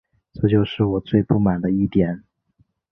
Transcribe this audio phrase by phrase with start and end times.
[0.33, 2.23] 这就是我最不满的一点